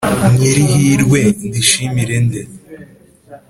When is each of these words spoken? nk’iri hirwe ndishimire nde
nk’iri 0.31 0.63
hirwe 0.71 1.21
ndishimire 1.47 2.17
nde 2.25 2.41